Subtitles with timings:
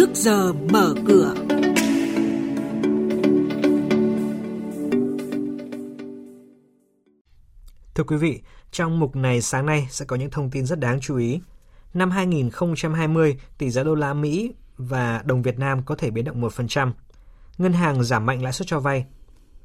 [0.00, 1.34] trước giờ mở cửa.
[7.94, 11.00] Thưa quý vị, trong mục này sáng nay sẽ có những thông tin rất đáng
[11.00, 11.40] chú ý.
[11.94, 16.40] Năm 2020, tỷ giá đô la Mỹ và đồng Việt Nam có thể biến động
[16.40, 16.92] 1%.
[17.58, 19.06] Ngân hàng giảm mạnh lãi suất cho vay.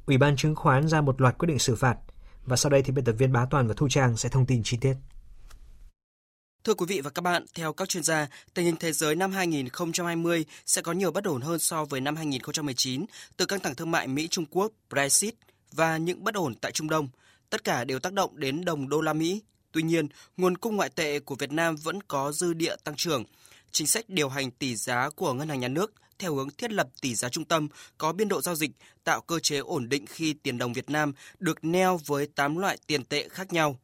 [0.06, 1.96] Ủy ban chứng khoán ra một loạt quyết định xử phạt.
[2.46, 4.62] Và sau đây thì biên tập viên Bá Toàn và Thu Trang sẽ thông tin
[4.64, 4.94] chi tiết.
[6.66, 9.32] Thưa quý vị và các bạn, theo các chuyên gia, tình hình thế giới năm
[9.32, 13.04] 2020 sẽ có nhiều bất ổn hơn so với năm 2019
[13.36, 15.34] từ căng thẳng thương mại Mỹ-Trung Quốc, Brexit
[15.72, 17.08] và những bất ổn tại Trung Đông.
[17.50, 19.42] Tất cả đều tác động đến đồng đô la Mỹ.
[19.72, 23.24] Tuy nhiên, nguồn cung ngoại tệ của Việt Nam vẫn có dư địa tăng trưởng.
[23.72, 26.88] Chính sách điều hành tỷ giá của Ngân hàng Nhà nước theo hướng thiết lập
[27.00, 28.70] tỷ giá trung tâm có biên độ giao dịch,
[29.04, 32.78] tạo cơ chế ổn định khi tiền đồng Việt Nam được neo với 8 loại
[32.86, 33.78] tiền tệ khác nhau.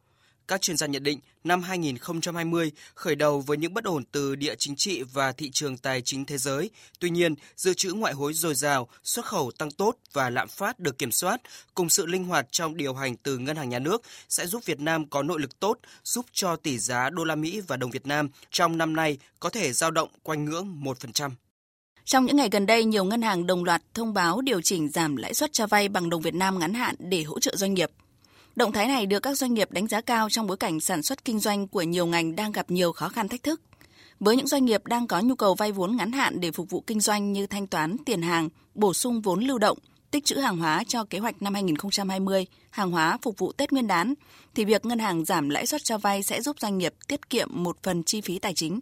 [0.47, 4.55] Các chuyên gia nhận định năm 2020 khởi đầu với những bất ổn từ địa
[4.57, 6.69] chính trị và thị trường tài chính thế giới.
[6.99, 10.79] Tuy nhiên, dự trữ ngoại hối dồi dào, xuất khẩu tăng tốt và lạm phát
[10.79, 11.41] được kiểm soát,
[11.75, 14.79] cùng sự linh hoạt trong điều hành từ ngân hàng nhà nước sẽ giúp Việt
[14.79, 18.07] Nam có nội lực tốt, giúp cho tỷ giá đô la Mỹ và đồng Việt
[18.07, 21.29] Nam trong năm nay có thể dao động quanh ngưỡng 1%.
[22.05, 25.15] Trong những ngày gần đây, nhiều ngân hàng đồng loạt thông báo điều chỉnh giảm
[25.15, 27.89] lãi suất cho vay bằng đồng Việt Nam ngắn hạn để hỗ trợ doanh nghiệp.
[28.55, 31.25] Động thái này được các doanh nghiệp đánh giá cao trong bối cảnh sản xuất
[31.25, 33.61] kinh doanh của nhiều ngành đang gặp nhiều khó khăn thách thức.
[34.19, 36.81] Với những doanh nghiệp đang có nhu cầu vay vốn ngắn hạn để phục vụ
[36.87, 39.77] kinh doanh như thanh toán tiền hàng, bổ sung vốn lưu động,
[40.11, 43.87] tích trữ hàng hóa cho kế hoạch năm 2020, hàng hóa phục vụ Tết Nguyên
[43.87, 44.13] đán,
[44.55, 47.49] thì việc ngân hàng giảm lãi suất cho vay sẽ giúp doanh nghiệp tiết kiệm
[47.51, 48.79] một phần chi phí tài chính.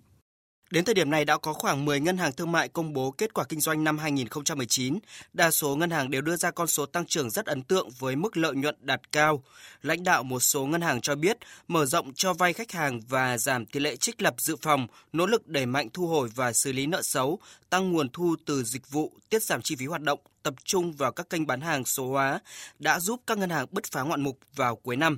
[0.72, 3.33] Đến thời điểm này đã có khoảng 10 ngân hàng thương mại công bố kết
[3.33, 5.00] quả kinh doanh năm 2019.
[5.33, 8.16] Đa số ngân hàng đều đưa ra con số tăng trưởng rất ấn tượng với
[8.16, 9.44] mức lợi nhuận đạt cao.
[9.81, 13.38] Lãnh đạo một số ngân hàng cho biết mở rộng cho vay khách hàng và
[13.38, 16.72] giảm tỷ lệ trích lập dự phòng, nỗ lực đẩy mạnh thu hồi và xử
[16.72, 20.19] lý nợ xấu, tăng nguồn thu từ dịch vụ, tiết giảm chi phí hoạt động,
[20.44, 22.40] tập trung vào các kênh bán hàng số hóa
[22.79, 25.18] đã giúp các ngân hàng bứt phá ngoạn mục vào cuối năm.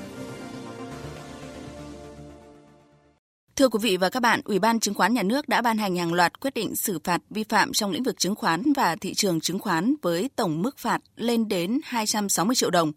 [3.55, 5.95] Thưa quý vị và các bạn, Ủy ban Chứng khoán Nhà nước đã ban hành
[5.95, 9.13] hàng loạt quyết định xử phạt vi phạm trong lĩnh vực chứng khoán và thị
[9.13, 12.91] trường chứng khoán với tổng mức phạt lên đến 260 triệu đồng.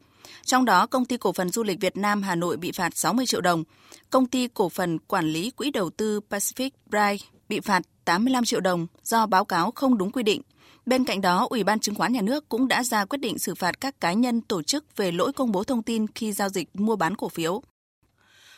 [0.45, 3.27] Trong đó, Công ty Cổ phần Du lịch Việt Nam Hà Nội bị phạt 60
[3.27, 3.65] triệu đồng,
[4.11, 8.61] Công ty Cổ phần Quản lý Quỹ đầu tư Pacific Bright bị phạt 85 triệu
[8.61, 10.43] đồng do báo cáo không đúng quy định.
[10.87, 13.55] Bên cạnh đó, Ủy ban Chứng khoán Nhà nước cũng đã ra quyết định xử
[13.55, 16.69] phạt các cá nhân tổ chức về lỗi công bố thông tin khi giao dịch
[16.75, 17.63] mua bán cổ phiếu.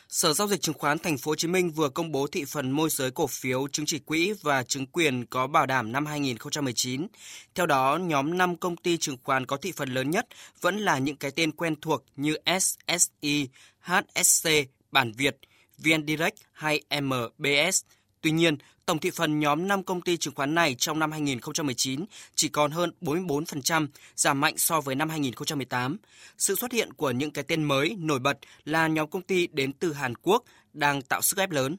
[0.09, 2.71] Sở giao dịch chứng khoán Thành phố Hồ Chí Minh vừa công bố thị phần
[2.71, 7.07] môi giới cổ phiếu, chứng chỉ quỹ và chứng quyền có bảo đảm năm 2019.
[7.55, 10.27] Theo đó, nhóm 5 công ty chứng khoán có thị phần lớn nhất
[10.61, 14.49] vẫn là những cái tên quen thuộc như SSI, HSC,
[14.91, 15.37] Bản Việt,
[15.77, 17.81] VN Direct hay MBS.
[18.21, 22.05] Tuy nhiên, tổng thị phần nhóm 5 công ty chứng khoán này trong năm 2019
[22.35, 25.97] chỉ còn hơn 44%, giảm mạnh so với năm 2018.
[26.37, 29.73] Sự xuất hiện của những cái tên mới nổi bật là nhóm công ty đến
[29.73, 31.75] từ Hàn Quốc đang tạo sức ép lớn.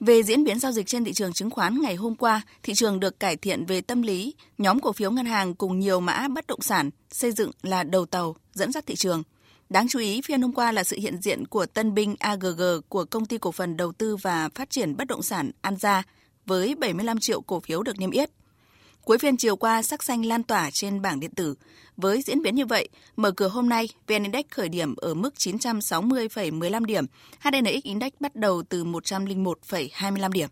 [0.00, 3.00] Về diễn biến giao dịch trên thị trường chứng khoán ngày hôm qua, thị trường
[3.00, 6.46] được cải thiện về tâm lý, nhóm cổ phiếu ngân hàng cùng nhiều mã bất
[6.46, 9.22] động sản, xây dựng là đầu tàu, dẫn dắt thị trường.
[9.72, 13.04] Đáng chú ý, phiên hôm qua là sự hiện diện của tân binh AGG của
[13.04, 16.02] Công ty Cổ phần Đầu tư và Phát triển Bất động sản Anza
[16.46, 18.30] với 75 triệu cổ phiếu được niêm yết.
[19.04, 21.54] Cuối phiên chiều qua, sắc xanh lan tỏa trên bảng điện tử.
[21.96, 25.34] Với diễn biến như vậy, mở cửa hôm nay, VN Index khởi điểm ở mức
[25.38, 27.06] 960,15 điểm,
[27.40, 30.48] HNX Index bắt đầu từ 101,25 điểm.